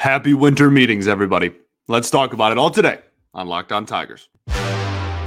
[0.00, 1.52] Happy winter meetings, everybody.
[1.86, 3.00] Let's talk about it all today
[3.34, 4.30] on Locked On Tigers.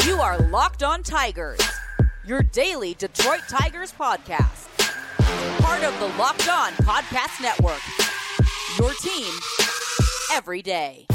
[0.03, 1.59] You are Locked On Tigers,
[2.25, 4.67] your daily Detroit Tigers podcast.
[5.62, 7.83] Part of the Locked On Podcast Network.
[8.80, 9.32] Your team
[10.32, 11.05] every day.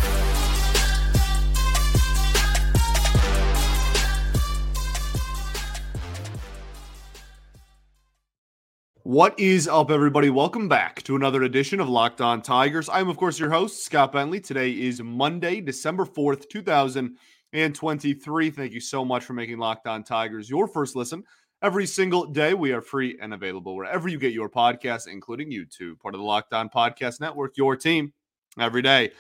[9.09, 10.29] What is up, everybody?
[10.29, 12.91] Welcome back to another edition of Locked On Tigers.
[12.91, 14.39] I'm, of course, your host, Scott Bentley.
[14.39, 18.51] Today is Monday, December 4th, 2023.
[18.51, 21.25] Thank you so much for making Locked On Tigers your first listen.
[21.63, 25.99] Every single day, we are free and available wherever you get your podcasts, including YouTube,
[26.01, 28.13] part of the Locked On Podcast Network, your team
[28.61, 29.13] every day.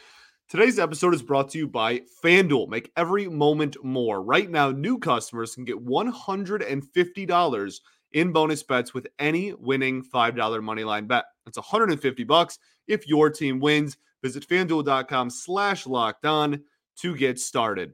[0.50, 2.68] Today's episode is brought to you by FanDuel.
[2.68, 4.22] Make every moment more.
[4.22, 7.80] Right now, new customers can get $150
[8.12, 11.24] in bonus bets with any winning $5 moneyline bet.
[11.44, 13.96] That's 150 bucks if your team wins.
[14.22, 16.64] Visit fanduel.com slash locked on
[17.00, 17.92] to get started.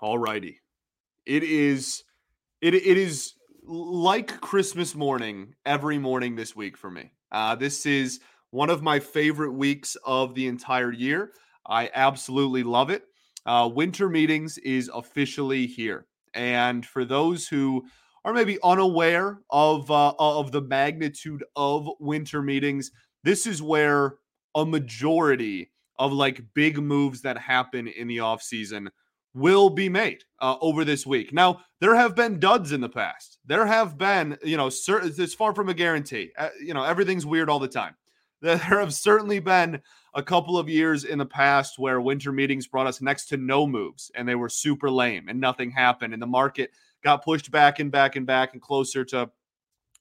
[0.00, 0.60] All righty.
[1.26, 2.04] It is
[2.60, 3.34] it, it is
[3.66, 7.12] like Christmas morning every morning this week for me.
[7.32, 11.32] Uh, this is one of my favorite weeks of the entire year.
[11.66, 13.04] I absolutely love it.
[13.46, 16.06] Uh, winter meetings is officially here.
[16.34, 17.84] And for those who
[18.24, 22.90] are maybe unaware of uh, of the magnitude of winter meetings,
[23.22, 24.16] this is where
[24.54, 28.88] a majority of like big moves that happen in the offseason
[29.34, 31.32] will be made uh, over this week.
[31.32, 33.38] Now, there have been duds in the past.
[33.44, 36.30] There have been, you know, it's far from a guarantee.
[36.38, 37.94] Uh, you know, everything's weird all the time.
[38.40, 39.80] There have certainly been
[40.12, 43.66] a couple of years in the past where winter meetings brought us next to no
[43.66, 46.70] moves and they were super lame and nothing happened and the market
[47.04, 49.30] got pushed back and back and back and closer to,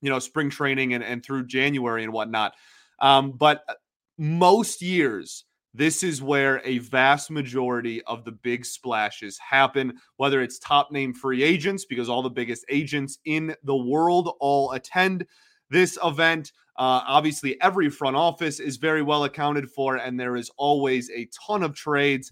[0.01, 2.53] you know, spring training and, and through January and whatnot.
[2.99, 3.73] Um, but uh,
[4.17, 10.59] most years, this is where a vast majority of the big splashes happen, whether it's
[10.59, 15.25] top name free agents, because all the biggest agents in the world all attend
[15.69, 16.51] this event.
[16.77, 21.27] Uh, obviously, every front office is very well accounted for, and there is always a
[21.47, 22.31] ton of trades.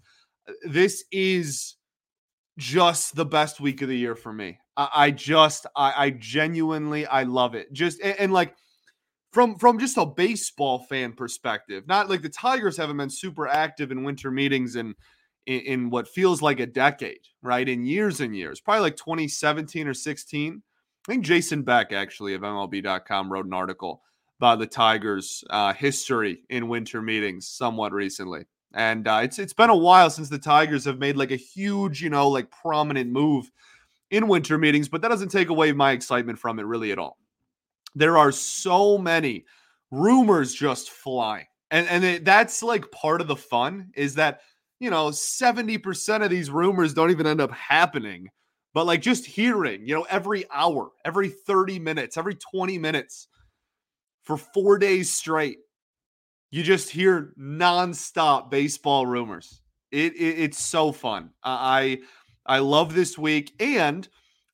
[0.63, 1.75] This is
[2.57, 4.59] just the best week of the year for me.
[4.77, 7.71] I, I just, I, I, genuinely, I love it.
[7.73, 8.55] Just and, and like
[9.31, 13.91] from from just a baseball fan perspective, not like the Tigers haven't been super active
[13.91, 14.95] in winter meetings and
[15.47, 17.67] in, in, what feels like a decade, right?
[17.67, 20.61] In years and years, probably like 2017 or 16.
[21.07, 24.03] I think Jason Beck actually of MLB.com wrote an article
[24.37, 28.45] about the Tigers' uh, history in winter meetings somewhat recently.
[28.73, 32.01] And uh, it's it's been a while since the Tigers have made like a huge,
[32.01, 33.51] you know, like prominent move
[34.11, 37.17] in winter meetings, but that doesn't take away my excitement from it really at all.
[37.95, 39.45] There are so many
[39.89, 41.45] rumors just flying.
[41.71, 44.41] And and it, that's like part of the fun is that,
[44.79, 48.29] you know, 70% of these rumors don't even end up happening.
[48.73, 53.27] But like just hearing, you know, every hour, every 30 minutes, every 20 minutes
[54.23, 55.57] for 4 days straight
[56.51, 59.61] you just hear nonstop baseball rumors.
[59.91, 61.31] It, it it's so fun.
[61.43, 61.99] I
[62.45, 64.07] I love this week, and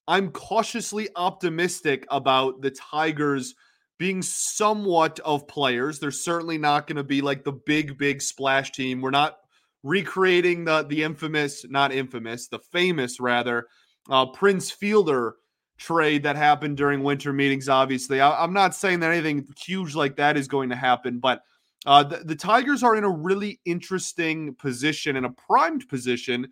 [0.07, 3.55] I'm cautiously optimistic about the Tigers
[3.97, 5.99] being somewhat of players.
[5.99, 9.01] They're certainly not going to be like the big, big splash team.
[9.01, 9.37] We're not
[9.83, 13.67] recreating the the infamous, not infamous, the famous rather,
[14.09, 15.35] uh, Prince Fielder
[15.77, 17.69] trade that happened during winter meetings.
[17.69, 21.41] Obviously, I, I'm not saying that anything huge like that is going to happen, but
[21.85, 26.47] uh, the, the Tigers are in a really interesting position and a primed position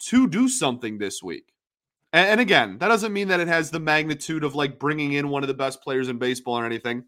[0.00, 1.52] to do something this week.
[2.12, 5.28] And, and again, that doesn't mean that it has the magnitude of like bringing in
[5.28, 7.04] one of the best players in baseball or anything,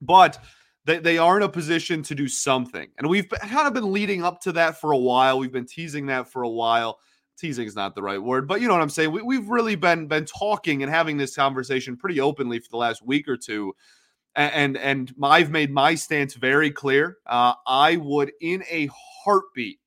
[0.00, 0.42] but
[0.86, 2.88] they, they are in a position to do something.
[2.98, 5.38] And we've kind of been leading up to that for a while.
[5.38, 6.98] We've been teasing that for a while.
[7.36, 9.10] Teasing is not the right word, but you know what I'm saying.
[9.10, 13.04] We, we've really been been talking and having this conversation pretty openly for the last
[13.04, 13.74] week or two
[14.36, 17.18] and and I've made my stance very clear.
[17.26, 18.88] Uh, I would, in a
[19.24, 19.78] heartbeat,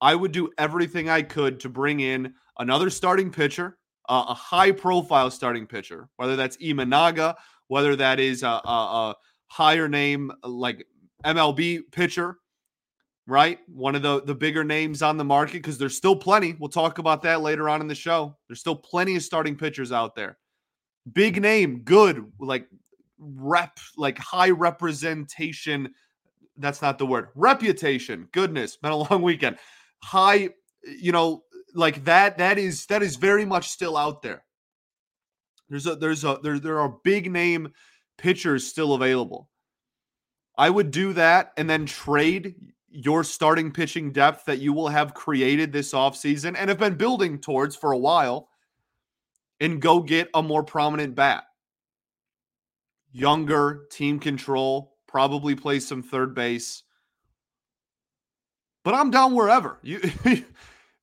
[0.00, 3.78] I would do everything I could to bring in another starting pitcher,
[4.08, 7.34] uh, a high-profile starting pitcher, whether that's Imanaga,
[7.68, 9.16] whether that is a, a, a
[9.48, 10.86] higher name like
[11.24, 12.38] MLB pitcher,
[13.26, 13.58] right?
[13.66, 16.54] One of the the bigger names on the market because there's still plenty.
[16.58, 18.36] We'll talk about that later on in the show.
[18.46, 20.38] There's still plenty of starting pitchers out there.
[21.12, 22.68] Big name, good, like
[23.18, 25.92] rep, like high representation.
[26.56, 27.28] That's not the word.
[27.34, 28.28] Reputation.
[28.32, 29.58] Goodness, been a long weekend.
[30.02, 30.50] High,
[30.84, 31.42] you know,
[31.74, 32.38] like that.
[32.38, 34.44] That is that is very much still out there.
[35.68, 37.72] There's a there's a there there are big name
[38.16, 39.48] pitchers still available.
[40.56, 42.56] I would do that and then trade
[42.90, 47.38] your starting pitching depth that you will have created this offseason and have been building
[47.38, 48.48] towards for a while
[49.60, 51.44] and go get a more prominent bat.
[53.12, 56.82] Younger, team control, probably play some third base.
[58.84, 59.78] But I'm down wherever.
[59.82, 60.44] You if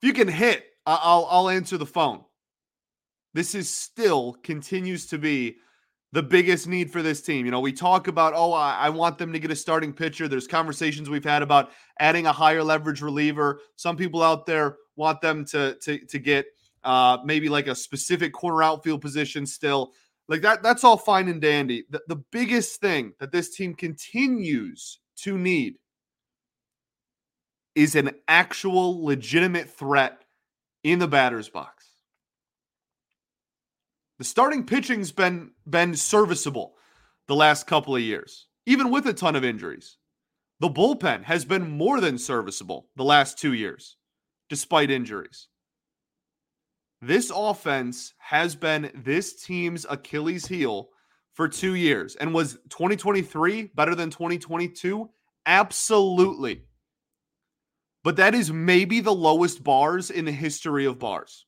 [0.02, 2.24] you can hit, I'll I'll answer the phone.
[3.34, 5.58] This is still continues to be
[6.16, 7.46] the biggest need for this team.
[7.46, 10.30] You know, we talk about, oh, I, I, want them to get a starting pitcher.
[10.30, 13.60] There's conversations we've had about adding a higher leverage reliever.
[13.76, 16.46] Some people out there want them to to to get
[16.86, 19.92] uh, maybe like a specific corner outfield position still.
[20.28, 21.86] Like that, that's all fine and dandy.
[21.90, 25.76] The, the biggest thing that this team continues to need
[27.76, 30.24] is an actual legitimate threat
[30.84, 31.90] in the batter's box.
[34.18, 36.76] The starting pitching's been been serviceable
[37.28, 39.98] the last couple of years, even with a ton of injuries.
[40.62, 43.98] The bullpen has been more than serviceable the last 2 years
[44.48, 45.50] despite injuries.
[47.02, 50.90] This offense has been this team's Achilles heel
[51.34, 55.10] for 2 years and was 2023 better than 2022?
[55.46, 56.64] Absolutely.
[58.04, 61.46] But that is maybe the lowest bars in the history of bars.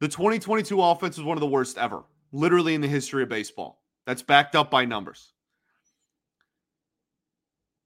[0.00, 3.82] The 2022 offense was one of the worst ever, literally in the history of baseball.
[4.06, 5.34] That's backed up by numbers.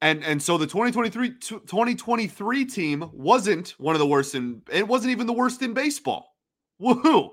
[0.05, 5.13] And and so the 2023 2023 team wasn't one of the worst in it wasn't
[5.13, 6.37] even the worst in baseball.
[6.79, 7.31] Woohoo.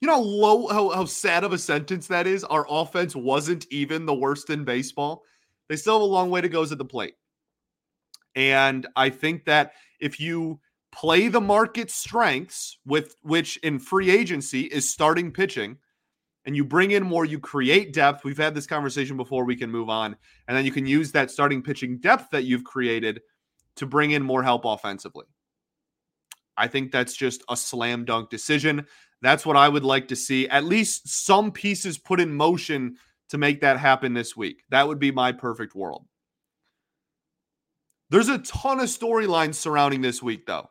[0.00, 2.44] You know how low how, how sad of a sentence that is?
[2.44, 5.24] Our offense wasn't even the worst in baseball.
[5.68, 7.14] They still have a long way to go at the plate.
[8.36, 10.60] And I think that if you
[10.92, 15.78] play the market strengths with which in free agency is starting pitching
[16.46, 18.24] and you bring in more you create depth.
[18.24, 20.16] We've had this conversation before we can move on.
[20.46, 23.20] And then you can use that starting pitching depth that you've created
[23.76, 25.26] to bring in more help offensively.
[26.56, 28.86] I think that's just a slam dunk decision.
[29.22, 32.96] That's what i would like to see at least some pieces put in motion
[33.30, 34.62] to make that happen this week.
[34.70, 36.06] That would be my perfect world.
[38.08, 40.70] There's a ton of storylines surrounding this week though.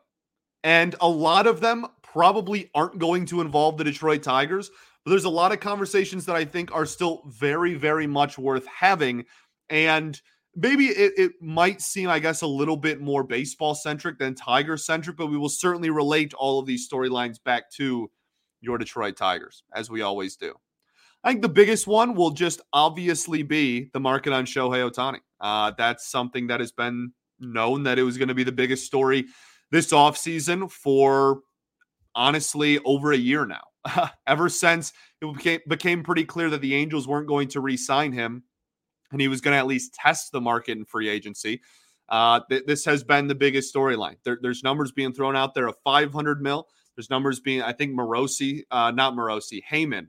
[0.64, 4.70] And a lot of them probably aren't going to involve the Detroit Tigers.
[5.06, 8.66] But there's a lot of conversations that I think are still very, very much worth
[8.66, 9.24] having.
[9.70, 10.20] And
[10.56, 14.76] maybe it, it might seem, I guess, a little bit more baseball centric than Tiger
[14.76, 18.10] centric, but we will certainly relate all of these storylines back to
[18.60, 20.54] your Detroit Tigers, as we always do.
[21.22, 25.20] I think the biggest one will just obviously be the market on Shohei Ohtani.
[25.40, 28.86] Uh, that's something that has been known that it was going to be the biggest
[28.86, 29.26] story
[29.70, 31.42] this offseason for
[32.16, 33.62] honestly over a year now.
[34.26, 38.12] Ever since it became, became pretty clear that the Angels weren't going to re sign
[38.12, 38.42] him
[39.12, 41.60] and he was going to at least test the market in free agency.
[42.08, 44.16] Uh, th- this has been the biggest storyline.
[44.24, 46.68] There, there's numbers being thrown out there of 500 mil.
[46.94, 50.08] There's numbers being, I think Morosi, uh, not Morosi, Heyman,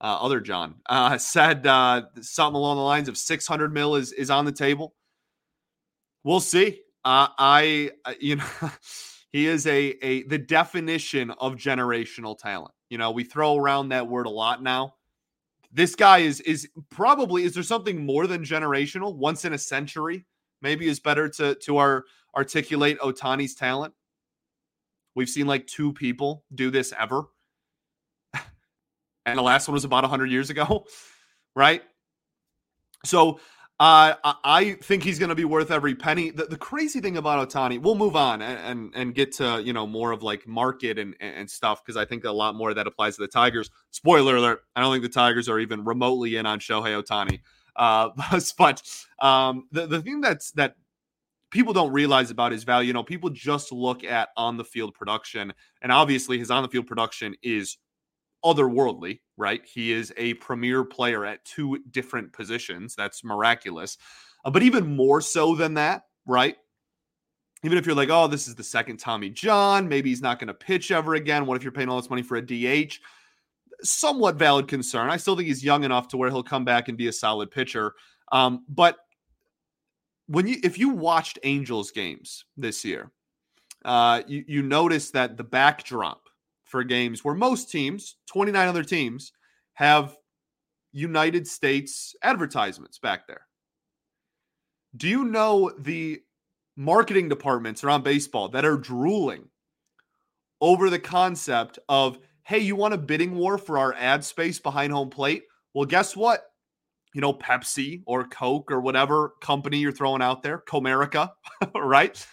[0.00, 4.30] uh, other John, uh, said uh, something along the lines of 600 mil is is
[4.30, 4.94] on the table.
[6.22, 6.80] We'll see.
[7.04, 8.46] Uh, I, you know,
[9.34, 12.72] he is a a the definition of generational talent.
[12.88, 14.94] You know, we throw around that word a lot now.
[15.72, 19.12] This guy is is probably is there something more than generational?
[19.16, 20.24] Once in a century,
[20.62, 22.04] maybe is better to to our
[22.36, 23.92] articulate Ohtani's talent.
[25.16, 27.24] We've seen like two people do this ever.
[29.26, 30.86] and the last one was about 100 years ago,
[31.56, 31.82] right?
[33.04, 33.40] So
[33.80, 36.30] uh, I think he's going to be worth every penny.
[36.30, 39.72] The, the, crazy thing about Ohtani, we'll move on and, and, and get to you
[39.72, 42.76] know more of like market and and stuff because I think a lot more of
[42.76, 43.70] that applies to the Tigers.
[43.90, 47.40] Spoiler alert: I don't think the Tigers are even remotely in on Shohei Ohtani.
[47.74, 48.10] Uh,
[48.58, 48.82] but
[49.18, 50.76] um, the the thing that's that
[51.50, 54.94] people don't realize about his value, you know, people just look at on the field
[54.94, 55.52] production,
[55.82, 57.76] and obviously his on the field production is
[58.44, 59.62] otherworldly, right?
[59.64, 62.94] He is a premier player at two different positions.
[62.94, 63.98] That's miraculous.
[64.44, 66.56] Uh, but even more so than that, right?
[67.62, 70.48] Even if you're like, oh, this is the second Tommy John, maybe he's not going
[70.48, 71.46] to pitch ever again.
[71.46, 72.98] What if you're paying all this money for a DH?
[73.82, 75.10] Somewhat valid concern.
[75.10, 77.50] I still think he's young enough to where he'll come back and be a solid
[77.50, 77.94] pitcher.
[78.32, 78.98] Um, but
[80.26, 83.10] when you if you watched Angels games this year,
[83.84, 86.23] uh, you you notice that the backdrop
[86.74, 89.30] for games where most teams, 29 other teams,
[89.74, 90.16] have
[90.90, 93.42] United States advertisements back there.
[94.96, 96.20] Do you know the
[96.76, 99.44] marketing departments around baseball that are drooling
[100.60, 104.92] over the concept of, hey, you want a bidding war for our ad space behind
[104.92, 105.44] home plate?
[105.74, 106.42] Well, guess what?
[107.14, 111.30] you know, Pepsi or Coke or whatever company you're throwing out there, Comerica,
[111.76, 112.26] right?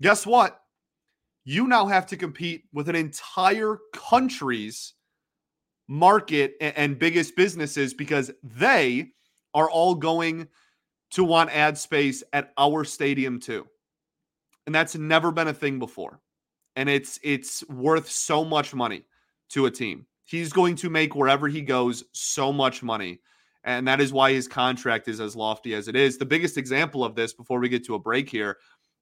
[0.00, 0.61] Guess what?
[1.44, 4.94] You now have to compete with an entire country's
[5.88, 9.08] market and biggest businesses because they
[9.54, 10.48] are all going
[11.10, 13.66] to want ad space at our stadium too.
[14.66, 16.20] And that's never been a thing before.
[16.76, 19.04] And it's it's worth so much money
[19.50, 20.06] to a team.
[20.24, 23.20] He's going to make wherever he goes so much money.
[23.64, 26.16] And that is why his contract is as lofty as it is.
[26.16, 28.56] The biggest example of this before we get to a break here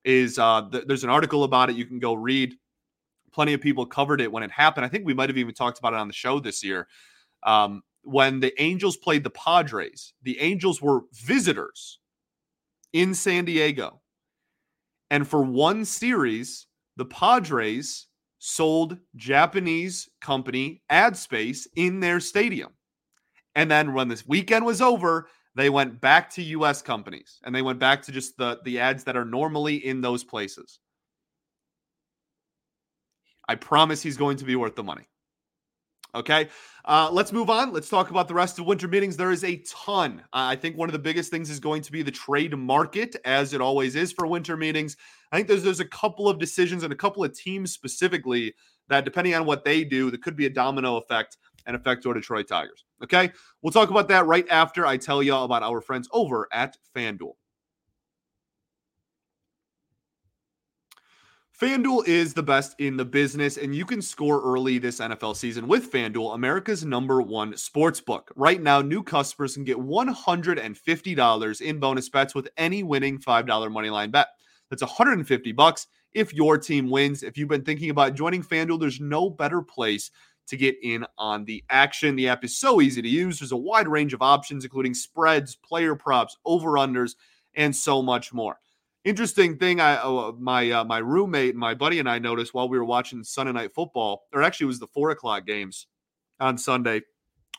[0.05, 1.77] is uh, th- there's an article about it.
[1.77, 2.55] You can go read.
[3.33, 4.85] Plenty of people covered it when it happened.
[4.85, 6.89] I think we might have even talked about it on the show this year.
[7.45, 12.01] Um, when the Angels played the Padres, the Angels were visitors
[12.93, 14.01] in San Diego.
[15.11, 16.67] And for one series,
[16.97, 22.73] the Padres sold Japanese company ad space in their stadium.
[23.55, 27.63] And then when this weekend was over, they went back to US companies and they
[27.63, 30.79] went back to just the the ads that are normally in those places.
[33.49, 35.09] I promise he's going to be worth the money.
[36.15, 36.49] Okay.
[36.85, 37.73] Uh, let's move on.
[37.73, 39.17] Let's talk about the rest of winter meetings.
[39.17, 40.23] There is a ton.
[40.33, 43.55] I think one of the biggest things is going to be the trade market, as
[43.55, 44.97] it always is for winter meetings.
[45.31, 48.55] I think there's there's a couple of decisions and a couple of teams specifically
[48.89, 52.15] that, depending on what they do, there could be a domino effect and affect your
[52.15, 52.85] Detroit Tigers.
[53.03, 56.49] Okay, we'll talk about that right after I tell you all about our friends over
[56.53, 57.35] at FanDuel.
[61.61, 65.69] FanDuel is the best in the business, and you can score early this NFL season
[65.69, 68.33] with FanDuel, America's number one sports book.
[68.35, 74.11] Right now, new customers can get $150 in bonus bets with any winning $5 moneyline
[74.11, 74.29] bet.
[74.71, 77.23] That's 150 bucks if your team wins.
[77.23, 80.11] If you've been thinking about joining FanDuel, there's no better place
[80.49, 82.17] to get in on the action.
[82.17, 83.39] The app is so easy to use.
[83.39, 87.15] There's a wide range of options, including spreads, player props, over-unders,
[87.55, 88.59] and so much more.
[89.05, 92.79] Interesting thing, I uh, my uh, my roommate, my buddy, and I noticed while we
[92.79, 95.87] were watching Sunday night football, or actually it was the four o'clock games
[96.39, 97.01] on Sunday,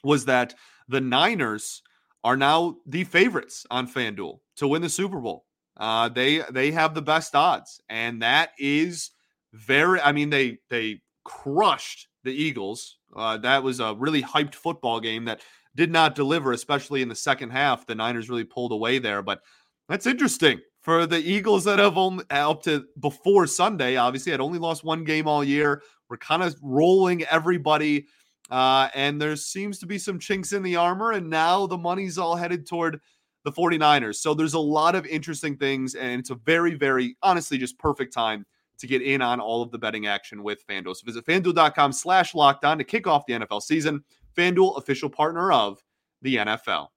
[0.04, 0.54] was that
[0.88, 1.82] the Niners
[2.24, 5.46] are now the favorites on FanDuel to win the Super Bowl.
[5.78, 9.10] Uh, they they have the best odds, and that is
[9.52, 10.00] very.
[10.00, 12.98] I mean, they they crushed the Eagles.
[13.16, 15.42] Uh, that was a really hyped football game that
[15.76, 17.86] did not deliver, especially in the second half.
[17.86, 19.42] The Niners really pulled away there, but
[19.88, 23.96] that's interesting for the Eagles that have only up to before Sunday.
[23.96, 25.82] Obviously, had only lost one game all year.
[26.10, 28.08] We're kind of rolling everybody,
[28.50, 31.12] uh, and there seems to be some chinks in the armor.
[31.12, 33.00] And now the money's all headed toward
[33.44, 34.16] the 49ers.
[34.16, 38.14] So there's a lot of interesting things, and it's a very, very honestly just perfect
[38.14, 38.46] time
[38.82, 40.96] to get in on all of the betting action with FanDuel.
[40.96, 44.04] So visit fanduel.com slash locked on to kick off the NFL season.
[44.36, 45.82] FanDuel, official partner of
[46.22, 46.88] the NFL.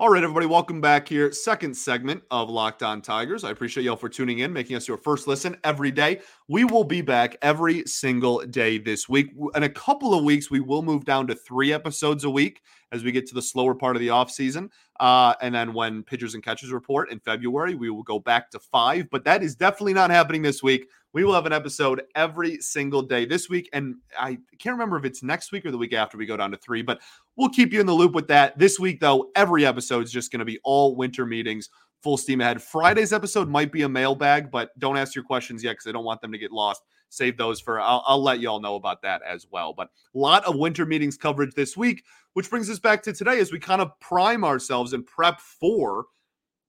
[0.00, 1.32] All right, everybody, welcome back here.
[1.32, 3.42] Second segment of Locked On Tigers.
[3.42, 6.20] I appreciate y'all for tuning in, making us your first listen every day.
[6.46, 9.32] We will be back every single day this week.
[9.56, 12.62] In a couple of weeks, we will move down to three episodes a week
[12.92, 14.70] as we get to the slower part of the offseason.
[15.00, 18.60] Uh, and then when pitchers and catchers report in February, we will go back to
[18.60, 19.10] five.
[19.10, 20.86] But that is definitely not happening this week.
[21.18, 23.68] We will have an episode every single day this week.
[23.72, 26.52] And I can't remember if it's next week or the week after we go down
[26.52, 27.00] to three, but
[27.34, 28.56] we'll keep you in the loop with that.
[28.56, 31.70] This week, though, every episode is just going to be all winter meetings,
[32.04, 32.62] full steam ahead.
[32.62, 36.04] Friday's episode might be a mailbag, but don't ask your questions yet because I don't
[36.04, 36.82] want them to get lost.
[37.08, 39.74] Save those for, I'll, I'll let you all know about that as well.
[39.76, 43.40] But a lot of winter meetings coverage this week, which brings us back to today
[43.40, 46.04] as we kind of prime ourselves and prep for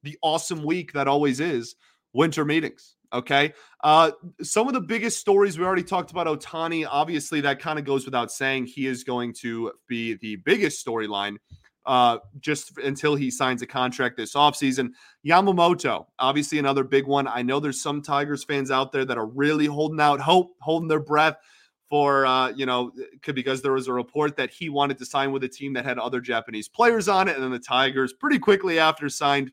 [0.01, 1.75] the awesome week that always is
[2.13, 2.95] winter meetings.
[3.11, 3.53] Okay.
[3.83, 4.11] Uh,
[4.41, 6.85] some of the biggest stories we already talked about Ohtani.
[6.89, 8.67] Obviously, that kind of goes without saying.
[8.67, 11.37] He is going to be the biggest storyline
[11.85, 14.91] uh, just until he signs a contract this offseason.
[15.25, 17.27] Yamamoto, obviously, another big one.
[17.27, 20.87] I know there's some Tigers fans out there that are really holding out hope, holding
[20.87, 21.37] their breath
[21.89, 22.91] for, uh, you know,
[23.33, 25.97] because there was a report that he wanted to sign with a team that had
[25.97, 27.33] other Japanese players on it.
[27.33, 29.51] And then the Tigers pretty quickly after signed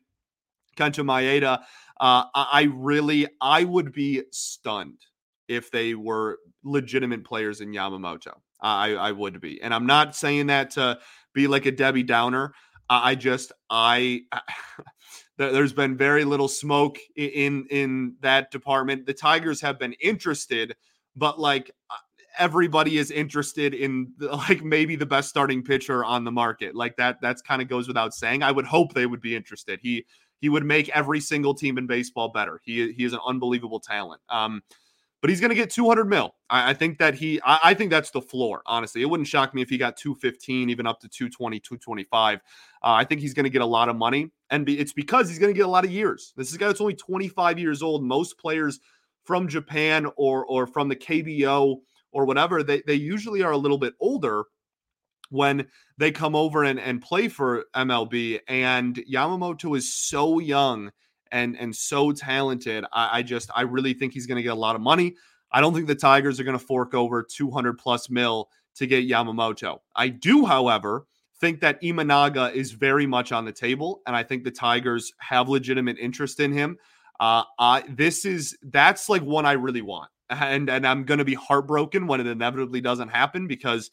[0.76, 1.62] Kenta Maeda.
[2.00, 5.00] Uh, I really, I would be stunned
[5.48, 8.32] if they were legitimate players in Yamamoto.
[8.60, 10.98] I, I would be, and I'm not saying that to
[11.34, 12.52] be like a Debbie Downer.
[12.88, 14.22] I just, I,
[15.38, 19.06] there's been very little smoke in in that department.
[19.06, 20.74] The Tigers have been interested,
[21.14, 21.96] but like uh,
[22.38, 26.74] everybody is interested in like maybe the best starting pitcher on the market.
[26.74, 28.42] Like that, that's kind of goes without saying.
[28.42, 29.80] I would hope they would be interested.
[29.82, 30.06] He
[30.38, 32.60] he would make every single team in baseball better.
[32.64, 34.20] He he is an unbelievable talent.
[34.28, 34.62] Um,
[35.26, 36.34] but he's going to get 200 mil.
[36.50, 39.02] I, I think that he, I, I, think that's the floor, honestly.
[39.02, 42.38] It wouldn't shock me if he got 215, even up to 220, 225.
[42.38, 42.40] Uh,
[42.82, 44.30] I think he's going to get a lot of money.
[44.50, 46.32] And be, it's because he's going to get a lot of years.
[46.36, 48.04] This is a guy that's only 25 years old.
[48.04, 48.78] Most players
[49.24, 51.78] from Japan or, or from the KBO
[52.12, 54.44] or whatever, they, they usually are a little bit older
[55.30, 55.66] when
[55.98, 58.40] they come over and, and play for MLB.
[58.48, 60.90] And Yamamoto is so young
[61.32, 62.84] and and so talented.
[62.92, 65.14] I, I just I really think he's going to get a lot of money.
[65.52, 69.08] I don't think the Tigers are going to fork over 200 plus mil to get
[69.08, 69.78] Yamamoto.
[69.94, 71.06] I do, however,
[71.40, 75.48] think that Imanaga is very much on the table, and I think the Tigers have
[75.48, 76.78] legitimate interest in him.
[77.20, 81.24] Uh, I, this is that's like one I really want, and and I'm going to
[81.24, 83.90] be heartbroken when it inevitably doesn't happen because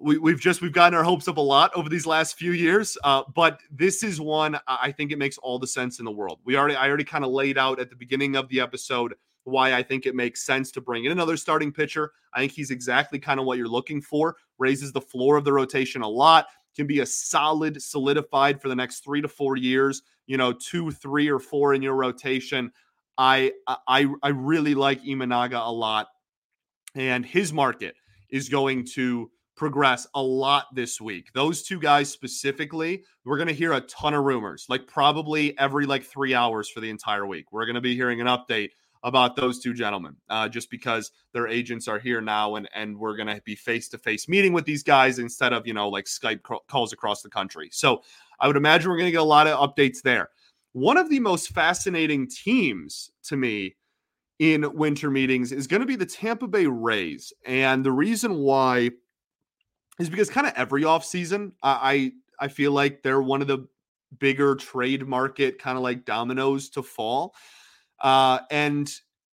[0.00, 2.96] we, we've just we've gotten our hopes up a lot over these last few years
[3.04, 6.38] uh, but this is one i think it makes all the sense in the world.
[6.44, 9.14] We already i already kind of laid out at the beginning of the episode
[9.44, 12.12] why i think it makes sense to bring in another starting pitcher.
[12.32, 14.36] I think he's exactly kind of what you're looking for.
[14.58, 18.76] Raises the floor of the rotation a lot can be a solid solidified for the
[18.76, 22.70] next three to four years you know two three or four in your rotation.
[23.16, 26.06] I i i really like imanaga a lot
[26.94, 27.94] and his market
[28.30, 31.30] is going to progress a lot this week.
[31.34, 35.84] Those two guys specifically, we're going to hear a ton of rumors, like probably every
[35.84, 37.52] like three hours for the entire week.
[37.52, 38.70] We're going to be hearing an update
[39.02, 43.16] about those two gentlemen, uh, just because their agents are here now, and and we're
[43.16, 46.06] going to be face to face meeting with these guys instead of you know like
[46.06, 47.68] Skype calls across the country.
[47.72, 48.02] So
[48.40, 50.30] I would imagine we're going to get a lot of updates there.
[50.72, 53.74] One of the most fascinating teams to me
[54.38, 58.90] in winter meetings is going to be the Tampa Bay Rays, and the reason why
[59.98, 63.66] is because kind of every offseason, I I feel like they're one of the
[64.18, 67.34] bigger trade market kind of like dominoes to fall.
[68.00, 68.90] Uh, and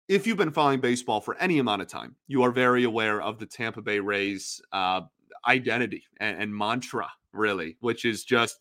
[0.07, 3.39] if you've been following baseball for any amount of time, you are very aware of
[3.39, 5.01] the Tampa Bay Rays uh,
[5.47, 8.59] identity and, and mantra, really, which is just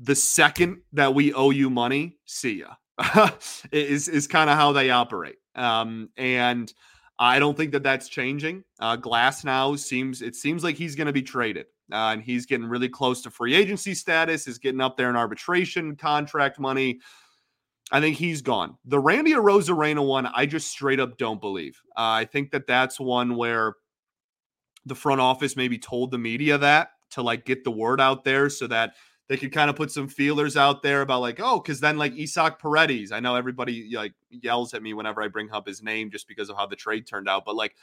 [0.00, 2.74] the second that we owe you money, see ya.
[3.72, 5.36] is is kind of how they operate.
[5.54, 6.72] Um, and
[7.18, 8.64] I don't think that that's changing.
[8.78, 12.66] Uh, Glasnow seems it seems like he's going to be traded, uh, and he's getting
[12.66, 14.46] really close to free agency status.
[14.46, 17.00] Is getting up there in arbitration contract money.
[17.90, 18.76] I think he's gone.
[18.84, 21.80] The Randy Arozarena one, I just straight up don't believe.
[21.96, 23.74] Uh, I think that that's one where
[24.84, 28.50] the front office maybe told the media that to like get the word out there
[28.50, 28.94] so that
[29.28, 32.14] they could kind of put some feelers out there about like, oh, because then like
[32.18, 36.10] Isaac Paredes, I know everybody like yells at me whenever I bring up his name
[36.10, 37.76] just because of how the trade turned out, but like,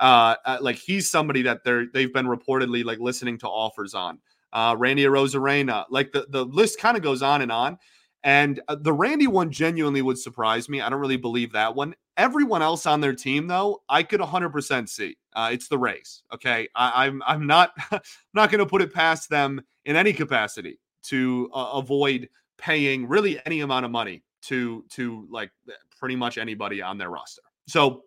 [0.00, 4.18] uh, uh like he's somebody that they're they've been reportedly like listening to offers on.
[4.52, 7.78] Uh, Randy Arozarena, like the the list kind of goes on and on.
[8.22, 10.80] And uh, the Randy one genuinely would surprise me.
[10.80, 11.94] I don't really believe that one.
[12.16, 15.18] Everyone else on their team, though, I could 100% see.
[15.34, 16.22] Uh, it's the Rays.
[16.32, 17.72] Okay, I, am I'm, I'm not
[18.34, 23.40] not going to put it past them in any capacity to uh, avoid paying really
[23.46, 25.50] any amount of money to to like
[25.98, 27.42] pretty much anybody on their roster.
[27.66, 28.04] So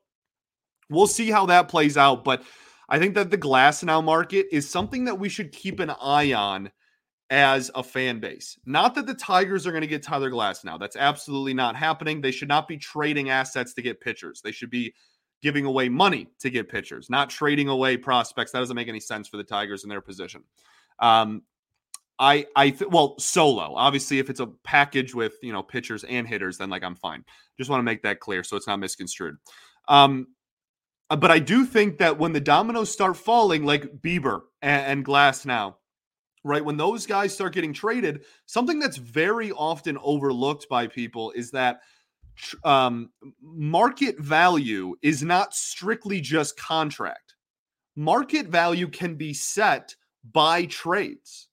[0.90, 2.44] we'll see how that plays out, but
[2.90, 6.72] I think that the Glasnow market is something that we should keep an eye on
[7.30, 8.58] as a fan base.
[8.66, 10.80] Not that the Tigers are going to get Tyler Glasnow.
[10.80, 12.22] That's absolutely not happening.
[12.22, 14.42] They should not be trading assets to get pitchers.
[14.42, 14.94] They should be
[15.42, 18.52] giving away money to get pitchers, not trading away prospects.
[18.52, 20.44] That doesn't make any sense for the Tigers in their position.
[21.00, 21.44] Um,
[22.20, 23.74] I I th- well solo.
[23.76, 27.24] Obviously, if it's a package with you know pitchers and hitters, then like I'm fine.
[27.58, 29.38] Just want to make that clear so it's not misconstrued.
[29.88, 30.28] Um,
[31.10, 35.06] uh, but I do think that when the dominoes start falling, like Bieber and, and
[35.06, 35.76] Glasnow,
[36.44, 36.64] right?
[36.64, 41.82] When those guys start getting traded, something that's very often overlooked by people is that
[42.64, 43.10] um,
[43.42, 47.36] market value is not strictly just contract.
[47.96, 49.96] Market value can be set
[50.34, 51.47] by trades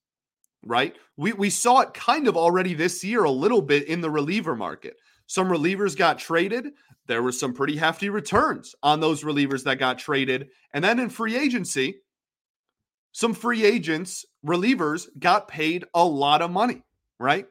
[0.65, 0.97] right?
[1.17, 4.57] We we saw it kind of already this year a little bit in the reliever
[4.57, 4.97] market.
[5.27, 6.73] Some relievers got traded.
[7.07, 10.49] There were some pretty hefty returns on those relievers that got traded.
[10.73, 12.01] And then in free agency,
[13.13, 16.83] some free agents, relievers got paid a lot of money,
[17.19, 17.47] right?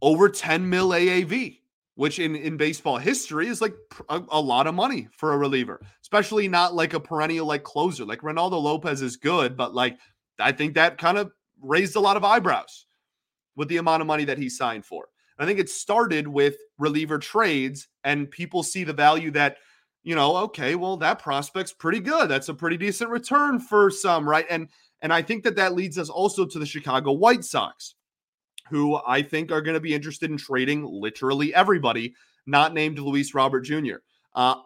[0.00, 1.58] Over 10 mil AAV,
[1.96, 3.74] which in, in baseball history is like
[4.08, 8.04] a, a lot of money for a reliever, especially not like a perennial like closer.
[8.04, 9.98] Like Reynaldo Lopez is good, but like
[10.38, 12.86] I think that kind of raised a lot of eyebrows
[13.56, 15.08] with the amount of money that he signed for.
[15.38, 19.56] I think it started with reliever trades, and people see the value that,
[20.02, 22.28] you know, okay, well, that prospect's pretty good.
[22.28, 24.46] That's a pretty decent return for some, right?
[24.50, 24.68] And
[25.00, 27.94] and I think that that leads us also to the Chicago White Sox,
[28.68, 32.14] who I think are going to be interested in trading literally everybody
[32.46, 33.96] not named Luis Robert Jr.
[34.34, 34.56] Uh,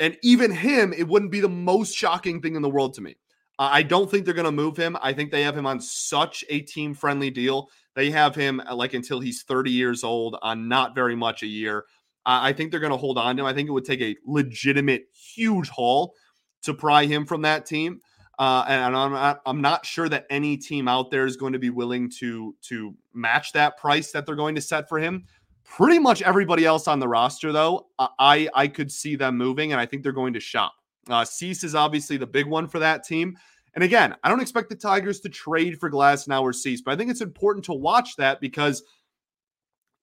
[0.00, 3.16] And even him, it wouldn't be the most shocking thing in the world to me.
[3.58, 4.96] I don't think they're going to move him.
[5.00, 7.70] I think they have him on such a team friendly deal.
[7.94, 11.46] They have him uh, like until he's 30 years old on not very much a
[11.46, 11.84] year.
[12.26, 13.46] I think they're going to hold on to him.
[13.46, 16.14] I think it would take a legitimate, huge haul
[16.62, 18.00] to pry him from that team.
[18.38, 21.58] Uh, and I'm not, I'm not sure that any team out there is going to
[21.58, 25.24] be willing to to match that price that they're going to set for him.
[25.64, 29.80] Pretty much everybody else on the roster, though, I I could see them moving, and
[29.80, 30.72] I think they're going to shop.
[31.08, 33.36] Uh, Cease is obviously the big one for that team.
[33.74, 36.96] And again, I don't expect the Tigers to trade for Glasnow or Cease, but I
[36.96, 38.82] think it's important to watch that because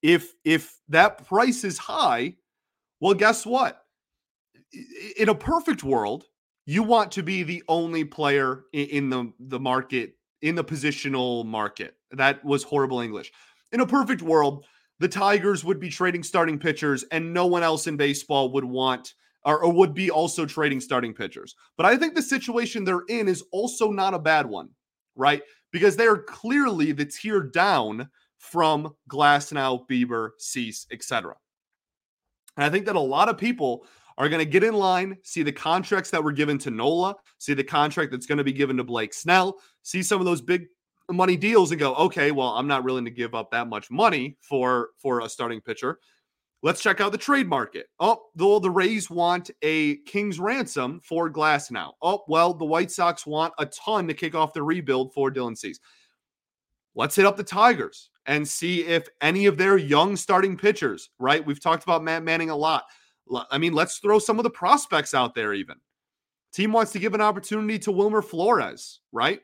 [0.02, 2.34] if if that price is high,
[3.00, 3.82] well, guess what?
[5.16, 6.24] In a perfect world,
[6.66, 11.94] you want to be the only player in the the market in the positional market.
[12.10, 13.32] That was horrible English.
[13.70, 14.66] In a perfect world,
[14.98, 19.14] the Tigers would be trading starting pitchers and no one else in baseball would want
[19.44, 21.54] or, or, would be also trading starting pitchers.
[21.76, 24.68] But I think the situation they're in is also not a bad one,
[25.16, 25.42] right?
[25.72, 31.34] Because they are clearly the tier down from Glasnow, Bieber, Cease, etc.
[32.56, 33.86] And I think that a lot of people
[34.18, 37.54] are going to get in line, see the contracts that were given to Nola, see
[37.54, 40.66] the contract that's going to be given to Blake Snell, see some of those big
[41.10, 44.36] money deals and go, okay, well, I'm not willing to give up that much money
[44.40, 45.98] for for a starting pitcher.
[46.64, 47.88] Let's check out the trade market.
[47.98, 51.92] Oh, though the Rays want a king's ransom for Glasnow.
[52.00, 55.58] Oh, well, the White Sox want a ton to kick off the rebuild for Dylan
[55.58, 55.80] Cease.
[56.94, 61.44] Let's hit up the Tigers and see if any of their young starting pitchers, right?
[61.44, 62.84] We've talked about Matt Manning a lot.
[63.50, 65.76] I mean, let's throw some of the prospects out there, even.
[66.52, 69.40] Team wants to give an opportunity to Wilmer Flores, right?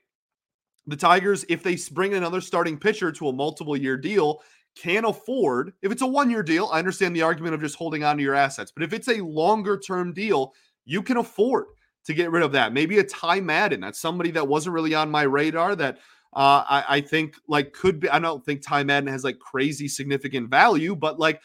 [0.86, 4.40] The Tigers, if they bring another starting pitcher to a multiple year deal,
[4.80, 8.04] can afford, if it's a one year deal, I understand the argument of just holding
[8.04, 8.70] on to your assets.
[8.70, 10.52] But if it's a longer term deal,
[10.84, 11.66] you can afford
[12.04, 12.72] to get rid of that.
[12.72, 13.80] Maybe a Ty Madden.
[13.80, 15.98] That's somebody that wasn't really on my radar that
[16.34, 18.08] uh, I, I think like could be.
[18.08, 21.40] I don't think Ty Madden has like crazy significant value, but like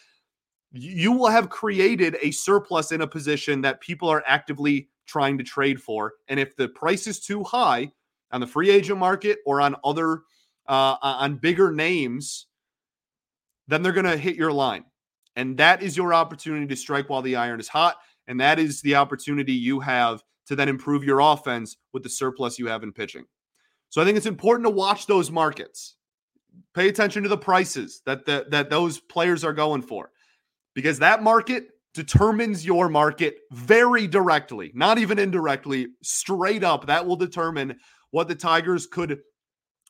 [0.72, 5.44] you will have created a surplus in a position that people are actively trying to
[5.44, 6.14] trade for.
[6.28, 7.92] And if the price is too high
[8.32, 10.22] on the free agent market or on other
[10.68, 12.48] uh, on bigger names,
[13.68, 14.86] then they're going to hit your line.
[15.36, 17.98] And that is your opportunity to strike while the iron is hot.
[18.28, 22.60] And that is the opportunity you have to then improve your offense with the surplus
[22.60, 23.26] you have in pitching.
[23.90, 25.96] So I think it's important to watch those markets.
[26.74, 30.12] Pay attention to the prices that the, that those players are going for
[30.76, 36.88] because that market determines your market very directly, not even indirectly, straight up.
[36.88, 37.78] That will determine
[38.12, 39.22] what the Tigers could,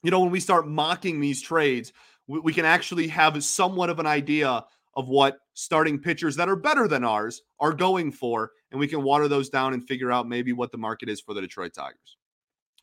[0.04, 1.94] you know, when we start mocking these trades,
[2.28, 6.56] we, we can actually have somewhat of an idea of what starting pitchers that are
[6.56, 8.52] better than ours are going for.
[8.72, 11.34] And we can water those down and figure out maybe what the market is for
[11.34, 12.18] the Detroit Tigers.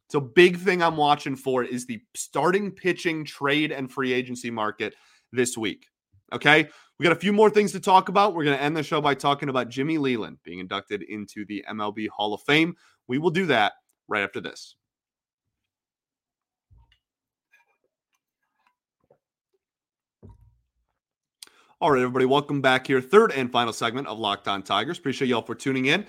[0.08, 4.94] So, big thing I'm watching for is the starting pitching trade and free agency market
[5.32, 5.86] this week.
[6.32, 6.68] Okay.
[6.98, 8.34] We got a few more things to talk about.
[8.34, 11.64] We're going to end the show by talking about Jimmy Leyland being inducted into the
[11.70, 12.74] MLB Hall of Fame.
[13.08, 13.72] We will do that
[14.06, 14.76] right after this.
[21.82, 23.00] All right, everybody, welcome back here.
[23.00, 24.98] Third and final segment of Locked On Tigers.
[24.98, 26.04] Appreciate y'all for tuning in.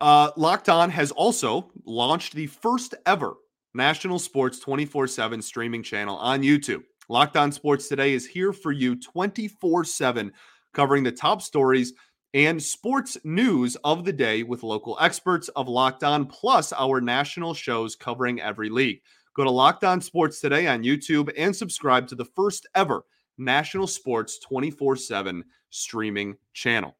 [0.00, 3.34] Uh, Locked On has also launched the first ever
[3.74, 6.82] national sports 24 7 streaming channel on YouTube.
[7.08, 10.32] Locked On Sports Today is here for you 24 7,
[10.72, 11.92] covering the top stories
[12.32, 17.54] and sports news of the day with local experts of Locked On, plus our national
[17.54, 18.98] shows covering every league.
[19.36, 23.04] Go to Locked On Sports Today on YouTube and subscribe to the first ever
[23.38, 26.96] national sports 24 7 streaming channel.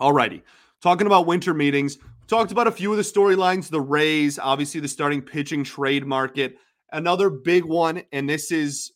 [0.00, 0.42] Alrighty,
[0.82, 4.88] talking about winter meetings, talked about a few of the storylines, the Rays, obviously the
[4.88, 6.56] starting pitching trade market.
[6.92, 8.92] Another big one, and this is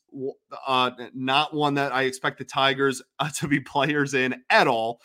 [0.67, 5.01] uh, not one that I expect the Tigers uh, to be players in at all.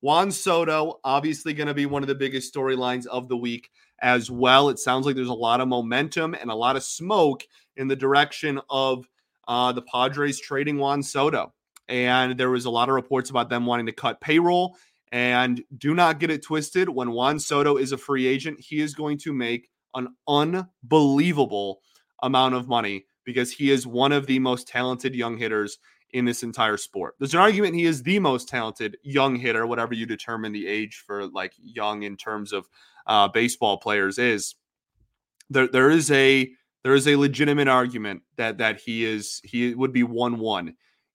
[0.00, 4.30] Juan Soto, obviously going to be one of the biggest storylines of the week as
[4.30, 4.68] well.
[4.68, 7.44] It sounds like there's a lot of momentum and a lot of smoke
[7.76, 9.06] in the direction of
[9.48, 11.52] uh, the Padres trading Juan Soto.
[11.88, 14.76] And there was a lot of reports about them wanting to cut payroll.
[15.10, 16.88] And do not get it twisted.
[16.88, 21.82] When Juan Soto is a free agent, he is going to make an unbelievable
[22.22, 25.78] amount of money because he is one of the most talented young hitters
[26.12, 27.14] in this entire sport.
[27.18, 31.02] There's an argument he is the most talented young hitter, whatever you determine the age
[31.06, 32.66] for like young in terms of
[33.06, 34.54] uh, baseball players is.
[35.50, 36.50] There, there is a
[36.82, 40.74] there is a legitimate argument that that he is he would be one one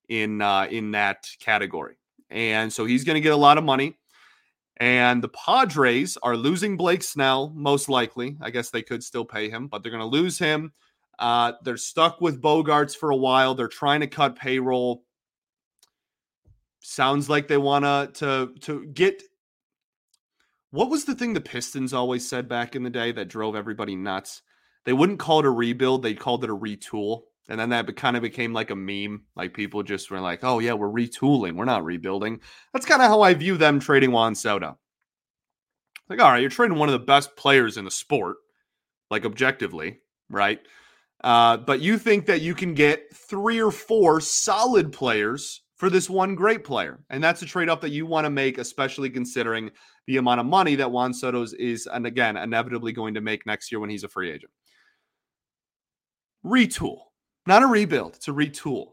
[0.10, 1.98] in uh, in that category,
[2.30, 3.98] and so he's going to get a lot of money.
[4.80, 8.38] And the Padres are losing Blake Snell, most likely.
[8.42, 10.72] I guess they could still pay him, but they're going to lose him.
[11.18, 13.56] Uh, they're stuck with Bogaerts for a while.
[13.56, 15.04] They're trying to cut payroll.
[16.80, 19.24] Sounds like they want to to to get.
[20.72, 23.96] What was the thing the Pistons always said back in the day that drove everybody
[23.96, 24.42] nuts?
[24.88, 27.24] They wouldn't call it a rebuild; they called it a retool.
[27.50, 29.24] And then that kind of became like a meme.
[29.36, 31.58] Like people just were like, "Oh yeah, we're retooling.
[31.58, 32.40] We're not rebuilding."
[32.72, 34.80] That's kind of how I view them trading Juan Soto.
[36.08, 38.38] Like, all right, you're trading one of the best players in the sport,
[39.12, 40.62] like objectively, right?
[41.22, 46.10] Uh, but you think that you can get three or four solid players for this
[46.10, 47.00] one great player.
[47.10, 49.72] And that's a trade off that you want to make, especially considering
[50.06, 53.70] the amount of money that Juan Soto's is, and again, inevitably going to make next
[53.70, 54.52] year when he's a free agent.
[56.48, 57.00] Retool,
[57.46, 58.92] not a rebuild, it's a retool.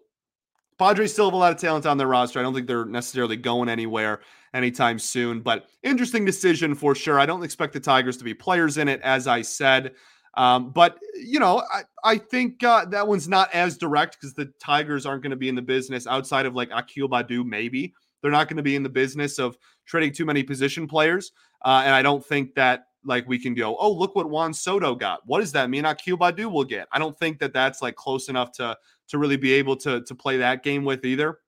[0.78, 2.40] Padres still have a lot of talent on their roster.
[2.40, 4.20] I don't think they're necessarily going anywhere
[4.52, 7.20] anytime soon, but interesting decision for sure.
[7.20, 9.92] I don't expect the Tigers to be players in it, as I said.
[10.36, 14.52] Um, but you know, I, I think uh, that one's not as direct because the
[14.60, 17.44] Tigers aren't going to be in the business outside of like Akil Baddoo.
[17.44, 21.30] Maybe they're not going to be in the business of trading too many position players,
[21.64, 24.94] uh, and I don't think that like we can go, oh look what Juan Soto
[24.94, 25.20] got.
[25.26, 25.84] What does that mean?
[25.84, 26.88] Akil Baddoo will get.
[26.92, 28.76] I don't think that that's like close enough to
[29.08, 31.38] to really be able to to play that game with either.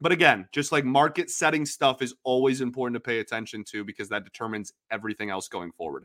[0.00, 4.08] But again, just like market setting stuff is always important to pay attention to because
[4.10, 6.04] that determines everything else going forward.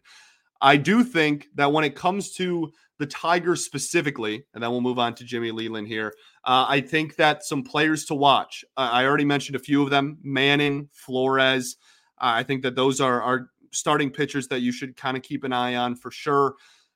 [0.62, 5.00] I do think that when it comes to the Tigers specifically, and then we'll move
[5.00, 6.14] on to Jimmy Leyland here.
[6.46, 8.64] Uh, I think that some players to watch.
[8.78, 11.76] Uh, I already mentioned a few of them: Manning, Flores.
[12.20, 15.44] Uh, I think that those are are starting pitchers that you should kind of keep
[15.44, 16.56] an eye on for sure.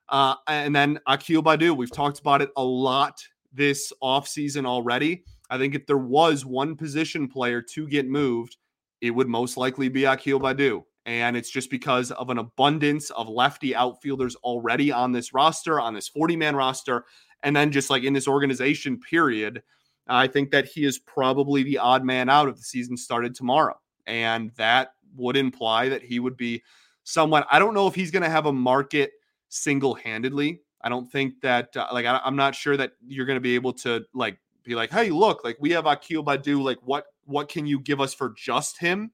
[0.10, 1.76] Uh, and then Akil Baddoo.
[1.76, 3.22] We've talked about it a lot
[3.54, 5.24] this offseason already.
[5.50, 8.58] I think if there was one position player to get moved,
[9.02, 10.84] it would most likely be Akil Baddoo.
[11.06, 15.94] And it's just because of an abundance of lefty outfielders already on this roster, on
[15.94, 17.06] this 40 man roster.
[17.44, 19.64] And then just like in this organization, period,
[20.08, 23.80] I think that he is probably the odd man out if the season started tomorrow.
[24.06, 26.64] And that would imply that he would be
[27.04, 29.12] somewhat, I don't know if he's going to have a market
[29.50, 30.62] single handedly.
[30.82, 33.56] I don't think that, uh, like, I, am not sure that you're going to be
[33.56, 36.62] able to, like, be like, hey, look, like, we have Akil Baddoo.
[36.62, 39.12] Like, what, what can you give us for just him?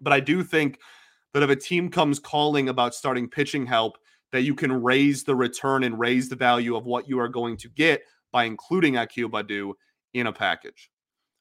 [0.00, 0.78] But I do think
[1.32, 3.98] that if a team comes calling about starting pitching help,
[4.32, 7.56] that you can raise the return and raise the value of what you are going
[7.58, 9.72] to get by including Akil Baddoo
[10.14, 10.90] in a package.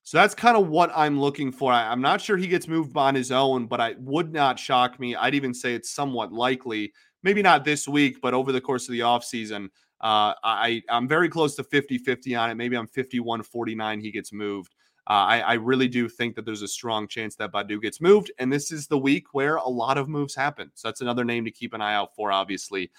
[0.09, 1.71] So that's kind of what I'm looking for.
[1.71, 4.99] I, am not sure he gets moved on his own, but I would not shock
[4.99, 5.15] me.
[5.15, 6.93] I'd even say it's somewhat likely.
[7.21, 9.65] Maybe not this week, but over the course of the offseason,
[10.01, 12.55] uh, I, I'm very close to 50 50 on it.
[12.55, 14.01] Maybe I'm 51 49.
[14.01, 14.73] He gets moved.
[15.07, 18.31] Uh, I, I, really do think that there's a strong chance that Baddoo gets moved.
[18.39, 20.71] And this is the week where a lot of moves happen.
[20.73, 22.89] So that's another name to keep an eye out for, obviously,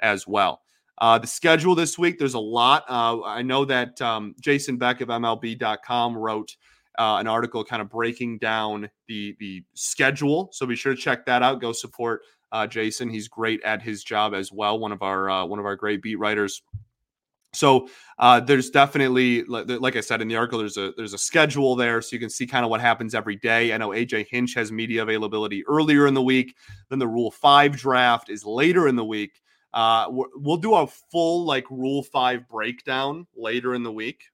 [0.00, 0.60] as well.
[1.00, 2.84] Uh, the schedule this week, there's a lot.
[2.88, 6.56] Uh, I know that um, Jason Beck of MLB.com wrote
[6.98, 10.50] uh, an article kind of breaking down the the schedule.
[10.52, 11.60] So be sure to check that out.
[11.60, 13.08] Go support uh, Jason.
[13.08, 14.78] He's great at his job as well.
[14.78, 16.62] One of our uh, one of our great beat writers.
[17.54, 21.76] So uh, there's definitely, like I said in the article, there's a there's a schedule
[21.76, 23.72] there, so you can see kind of what happens every day.
[23.72, 26.54] I know AJ Hinch has media availability earlier in the week.
[26.90, 29.40] Then the Rule Five draft is later in the week.
[29.74, 34.24] Uh, we'll do a full like Rule Five breakdown later in the week.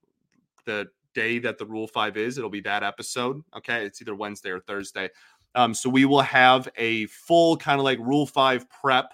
[0.65, 3.43] The day that the Rule Five is, it'll be that episode.
[3.57, 5.11] Okay, it's either Wednesday or Thursday.
[5.55, 9.13] Um, so we will have a full kind of like Rule Five prep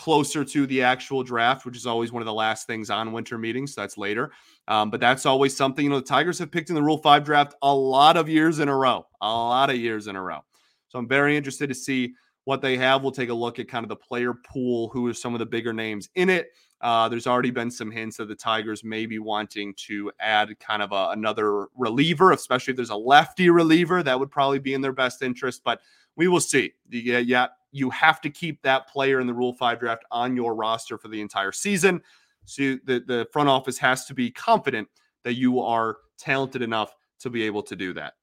[0.00, 3.36] closer to the actual draft, which is always one of the last things on winter
[3.36, 3.74] meetings.
[3.74, 4.32] So that's later.
[4.66, 7.22] Um, but that's always something, you know, the Tigers have picked in the Rule 5
[7.22, 10.40] draft a lot of years in a row, a lot of years in a row.
[10.88, 12.14] So I'm very interested to see
[12.50, 13.02] what they have.
[13.02, 15.46] We'll take a look at kind of the player pool, who are some of the
[15.46, 16.48] bigger names in it.
[16.80, 20.82] Uh, there's already been some hints that the Tigers may be wanting to add kind
[20.82, 24.02] of a, another reliever, especially if there's a lefty reliever.
[24.02, 25.80] That would probably be in their best interest, but
[26.16, 26.72] we will see.
[26.90, 30.56] Yeah, yeah, you have to keep that player in the Rule 5 draft on your
[30.56, 32.02] roster for the entire season.
[32.46, 34.88] So the, the front office has to be confident
[35.22, 38.14] that you are talented enough to be able to do that.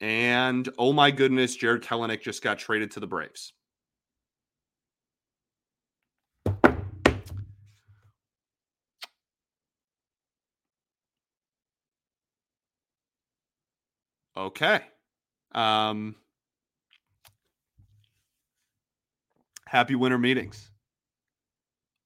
[0.00, 3.52] And oh my goodness, Jared Kelenic just got traded to the Braves.
[14.36, 14.80] Okay.
[15.52, 16.14] Um,
[19.66, 20.70] happy winter meetings.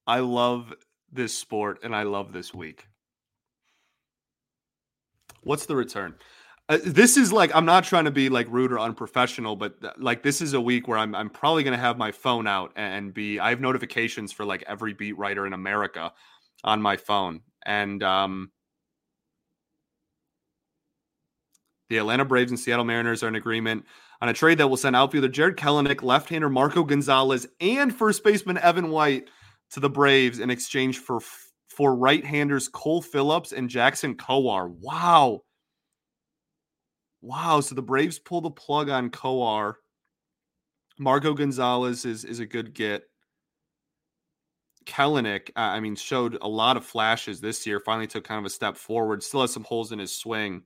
[0.07, 0.73] I love
[1.13, 2.87] this sport and I love this week.
[5.43, 6.15] What's the return?
[6.71, 9.91] Uh, this is like I'm not trying to be like rude or unprofessional, but uh,
[9.99, 13.13] like this is a week where I'm I'm probably gonna have my phone out and
[13.13, 16.13] be I have notifications for like every beat writer in America
[16.63, 18.53] on my phone, and um,
[21.89, 23.85] the Atlanta Braves and Seattle Mariners are in agreement
[24.23, 28.59] on a trade that will send outfielder Jared Kelenic, left-hander Marco Gonzalez, and first baseman
[28.59, 29.29] Evan White
[29.73, 31.19] to the Braves in exchange for
[31.69, 34.71] for right-handers Cole Phillips and Jackson Kowar.
[34.71, 35.43] Wow.
[37.23, 37.61] Wow.
[37.61, 39.75] So the Braves pull the plug on Kowar.
[40.99, 43.05] Marco Gonzales is, is a good get.
[44.87, 47.81] Kelenic, uh, I mean, showed a lot of flashes this year.
[47.81, 49.23] Finally took kind of a step forward.
[49.23, 50.63] Still has some holes in his swing.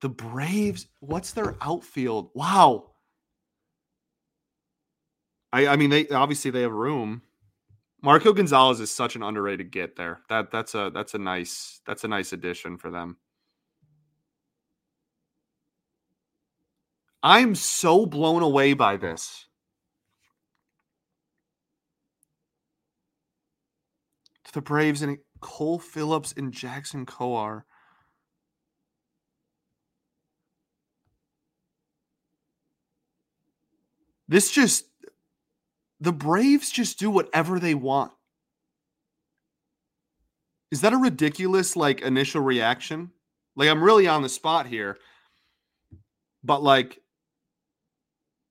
[0.00, 2.30] The Braves, what's their outfield?
[2.34, 2.92] Wow.
[5.52, 7.22] I, I mean, they obviously they have room.
[8.02, 10.20] Marco Gonzales is such an underrated get there.
[10.28, 13.18] That that's a that's a nice that's a nice addition for them.
[17.22, 19.46] I'm so blown away by this.
[24.44, 27.62] To the Braves and Cole Phillips and Jackson Kowar.
[34.28, 34.86] This just
[36.00, 38.12] the Braves just do whatever they want.
[40.70, 43.10] Is that a ridiculous like initial reaction?
[43.56, 44.98] Like I'm really on the spot here.
[46.42, 47.00] But like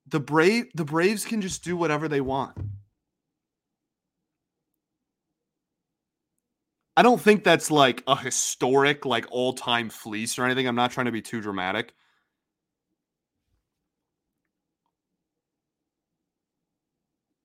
[0.09, 2.57] the Brave the Braves can just do whatever they want.
[6.97, 10.67] I don't think that's like a historic, like all-time fleece or anything.
[10.67, 11.93] I'm not trying to be too dramatic.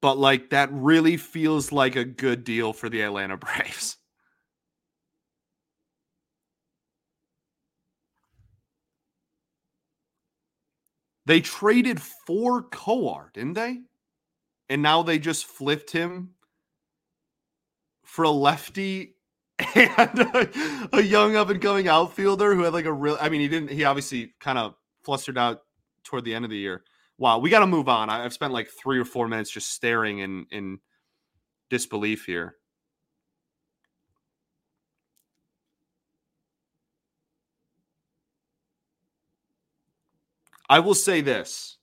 [0.00, 3.96] But like that really feels like a good deal for the Atlanta Braves.
[11.26, 13.80] They traded for Kowar, didn't they?
[14.68, 16.30] And now they just flipped him
[18.04, 19.16] for a lefty
[19.74, 23.16] and a, a young up and coming outfielder who had like a real.
[23.20, 23.70] I mean, he didn't.
[23.70, 25.60] He obviously kind of flustered out
[26.02, 26.82] toward the end of the year.
[27.18, 28.10] Wow, we got to move on.
[28.10, 30.78] I've spent like three or four minutes just staring in in
[31.70, 32.56] disbelief here.
[40.68, 41.78] I will say this.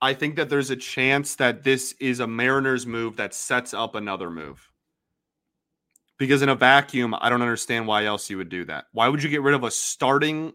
[0.00, 3.94] I think that there's a chance that this is a Mariners move that sets up
[3.94, 4.68] another move.
[6.18, 8.86] Because in a vacuum, I don't understand why else you would do that.
[8.92, 10.52] Why would you get rid of a starting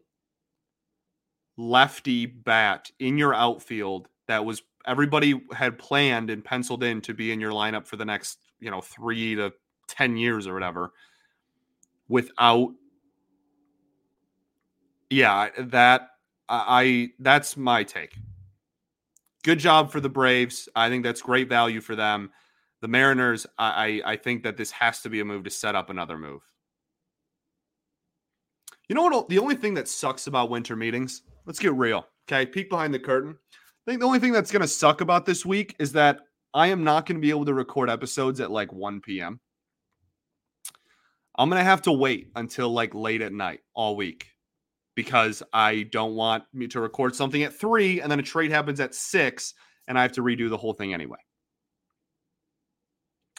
[1.58, 7.32] lefty bat in your outfield that was everybody had planned and penciled in to be
[7.32, 9.54] in your lineup for the next, you know, 3 to
[9.88, 10.92] 10 years or whatever
[12.08, 12.72] without
[15.10, 16.10] yeah, that
[16.50, 18.16] I that's my take.
[19.44, 20.68] Good job for the Braves.
[20.76, 22.32] I think that's great value for them.
[22.82, 25.90] The Mariners, I, I think that this has to be a move to set up
[25.90, 26.42] another move.
[28.88, 29.30] You know what?
[29.30, 32.06] The only thing that sucks about winter meetings, let's get real.
[32.28, 32.46] Okay.
[32.46, 33.38] Peek behind the curtain.
[33.52, 36.20] I think the only thing that's going to suck about this week is that
[36.54, 39.40] I am not going to be able to record episodes at like 1 p.m.
[41.38, 44.28] I'm going to have to wait until like late at night all week
[44.98, 48.80] because I don't want me to record something at three and then a trade happens
[48.80, 49.54] at six
[49.88, 51.20] and I have to redo the whole thing anyway.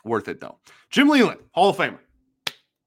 [0.05, 0.61] Worth it though.
[0.89, 1.99] Jim Leyland, Hall of Famer.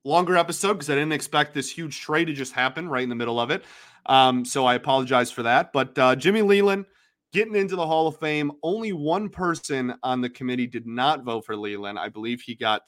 [0.05, 3.15] Longer episode because I didn't expect this huge trade to just happen right in the
[3.15, 3.65] middle of it.
[4.05, 5.73] Um, so I apologize for that.
[5.73, 6.86] But uh, Jimmy Leyland,
[7.32, 8.52] getting into the Hall of Fame.
[8.62, 11.98] Only one person on the committee did not vote for Leyland.
[11.98, 12.84] I believe he got,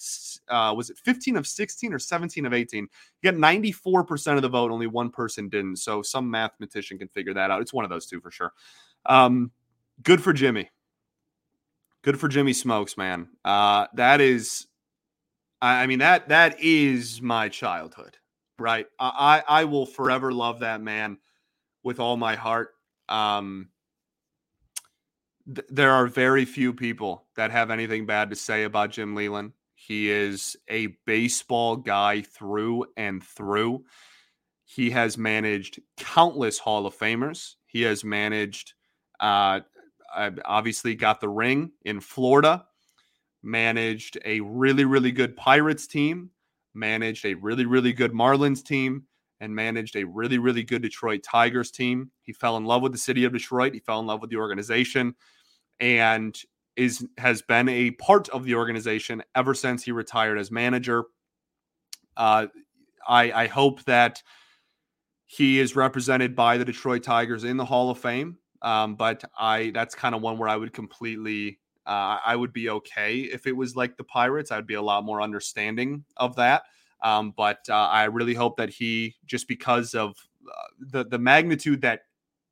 [0.49, 2.87] uh, was it 15 of 16 or 17 of 18?
[3.21, 4.71] He got 94% of the vote.
[4.71, 5.77] Only one person didn't.
[5.77, 7.61] So some mathematician can figure that out.
[7.61, 8.51] It's one of those two for sure.
[9.05, 9.51] Um,
[10.03, 10.69] good for Jimmy.
[12.01, 13.29] Good for Jimmy Smokes, man.
[13.45, 14.67] Uh, that is,
[15.61, 18.17] I mean that that is my childhood,
[18.59, 18.85] right?
[18.99, 21.19] I I will forever love that man
[21.83, 22.71] with all my heart.
[23.07, 23.69] Um,
[25.45, 29.53] th- there are very few people that have anything bad to say about Jim Leyland.
[29.75, 33.83] He is a baseball guy through and through.
[34.65, 37.55] He has managed countless Hall of Famers.
[37.65, 38.73] He has managed,
[39.19, 39.59] uh,
[40.45, 42.65] obviously, got the ring in Florida,
[43.41, 46.29] managed a really, really good Pirates team,
[46.73, 49.03] managed a really, really good Marlins team,
[49.43, 52.09] and managed a really, really good Detroit Tigers team.
[52.21, 53.73] He fell in love with the city of Detroit.
[53.73, 55.15] He fell in love with the organization
[55.81, 56.35] and
[56.77, 61.03] is has been a part of the organization ever since he retired as manager.
[62.15, 62.47] Uh,
[63.05, 64.23] I, I hope that
[65.25, 68.37] he is represented by the Detroit Tigers in the Hall of Fame.
[68.61, 72.69] Um, but I that's kind of one where I would completely uh, I would be
[72.69, 74.51] okay if it was like the Pirates.
[74.51, 76.63] I'd be a lot more understanding of that.
[77.03, 80.15] Um, but uh, I really hope that he, just because of
[80.49, 82.01] uh, the the magnitude that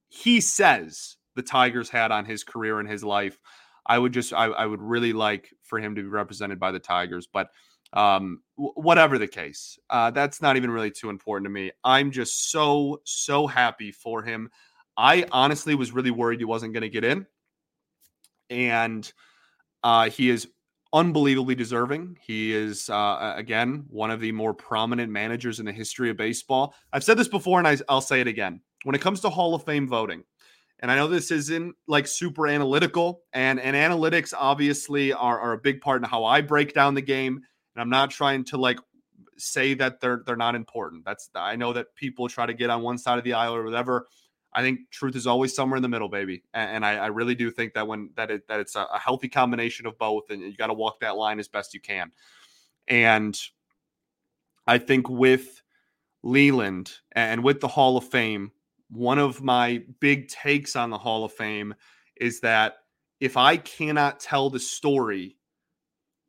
[0.10, 3.40] he says the Tigers had on his career and his life,
[3.86, 6.80] I would just I, I would really like for him to be represented by the
[6.80, 7.28] Tigers.
[7.32, 7.50] But
[7.94, 11.72] um, w- whatever the case, uh, that's not even really too important to me.
[11.84, 14.50] I'm just so so happy for him.
[14.98, 17.26] I honestly was really worried he wasn't going to get in,
[18.50, 19.12] and
[19.84, 20.48] uh, he is
[20.94, 22.18] unbelievably deserving.
[22.22, 26.74] He is, uh, again, one of the more prominent managers in the history of baseball.
[26.92, 28.62] I've said this before and I, I'll say it again.
[28.84, 30.24] When it comes to Hall of Fame voting,
[30.80, 35.58] and I know this isn't like super analytical, and, and analytics obviously are, are a
[35.58, 37.36] big part in how I break down the game.
[37.76, 38.80] And I'm not trying to like
[39.38, 41.06] say that they're they're not important.
[41.06, 43.64] That's I know that people try to get on one side of the aisle or
[43.64, 44.08] whatever.
[44.54, 46.44] I think truth is always somewhere in the middle, baby.
[46.54, 49.00] And, and I, I, really do think that when that it, that it's a, a
[49.00, 52.12] healthy combination of both, and you got to walk that line as best you can.
[52.88, 53.40] And
[54.68, 55.62] I think with
[56.24, 58.52] Leyland and with the Hall of Fame,
[58.90, 61.74] one of my big takes on the Hall of Fame
[62.18, 62.76] is that
[63.20, 65.38] if I cannot tell the story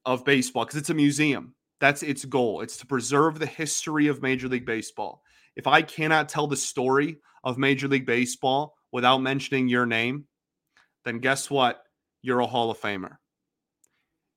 [0.04, 2.60] of baseball, because it's a museum, that's its goal.
[2.60, 5.22] It's to preserve the history of Major League Baseball.
[5.56, 10.26] If I cannot tell the story of Major League Baseball without mentioning your name,
[11.04, 11.82] then guess what?
[12.22, 13.16] You're a Hall of Famer.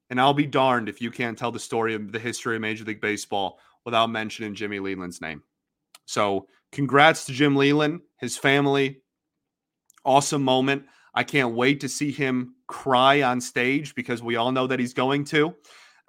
[0.09, 2.83] And I'll be darned if you can't tell the story of the history of Major
[2.83, 5.43] League Baseball without mentioning Jimmy Leyland's name.
[6.05, 9.01] So, congrats to Jim Leyland, his family.
[10.03, 10.85] Awesome moment.
[11.13, 14.93] I can't wait to see him cry on stage because we all know that he's
[14.93, 15.55] going to.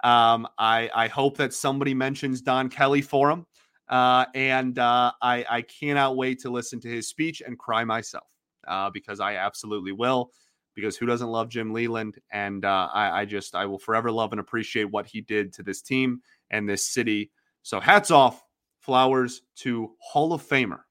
[0.03, 3.45] Um, I, I hope that somebody mentions Don Kelly for him.
[3.89, 8.27] Uh, and uh, I, I cannot wait to listen to his speech and cry myself
[8.67, 10.31] uh, because I absolutely will.
[10.75, 12.19] Because who doesn't love Jim Leyland?
[12.31, 15.63] And uh, I, I just, I will forever love and appreciate what he did to
[15.63, 16.21] this team
[16.51, 17.31] and this city.
[17.63, 18.43] So hats off,
[18.79, 20.81] flowers to Hall of Famer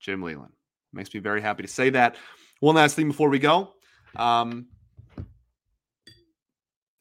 [0.00, 0.52] Jim Leyland.
[0.92, 2.16] Makes me very happy to say that.
[2.60, 3.74] One last thing before we go.
[4.16, 4.66] Um,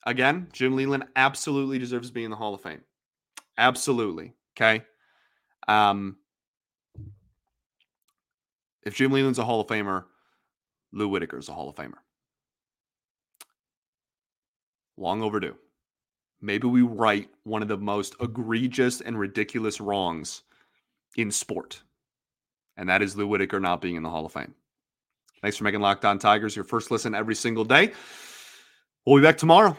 [0.06, 2.82] again, Jim Leyland absolutely deserves to be in the Hall of Fame.
[3.58, 4.34] Absolutely.
[4.56, 4.84] Okay.
[5.68, 6.18] Um,
[8.84, 10.06] if Jim Leyland's a Hall of Famer,
[10.92, 11.94] Lou Whitaker's a Hall of Famer.
[14.98, 15.56] Long overdue.
[16.42, 20.44] Maybe we right one of the most egregious and ridiculous wrongs
[21.18, 21.82] in sport,
[22.78, 24.54] and that is Lou Whitaker not being in the Hall of Fame.
[25.42, 27.92] Thanks for making Locked On Tigers your first listen every single day.
[29.06, 29.76] We'll be back tomorrow.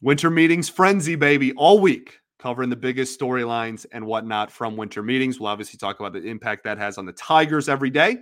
[0.00, 5.40] Winter meetings frenzy, baby, all week covering the biggest storylines and whatnot from winter meetings.
[5.40, 8.18] We'll obviously talk about the impact that has on the Tigers every day.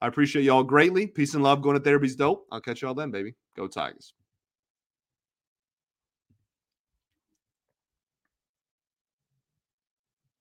[0.00, 1.08] I appreciate y'all greatly.
[1.08, 1.60] Peace and love.
[1.60, 2.46] Going to therapy's dope.
[2.52, 3.34] I'll catch y'all then, baby.
[3.56, 4.14] Go Tigers.